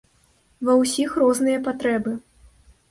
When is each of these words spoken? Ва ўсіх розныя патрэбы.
Ва 0.69 0.73
ўсіх 0.81 1.09
розныя 1.25 1.61
патрэбы. 1.69 2.17